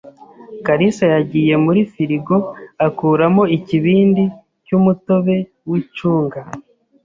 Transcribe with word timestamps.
kalisa 0.65 1.05
yagiye 1.15 1.53
muri 1.65 1.81
firigo 1.93 2.35
akuramo 2.87 3.43
ikibindi 3.57 4.23
cy'umutobe 4.65 5.35
w'icunga 5.69 6.39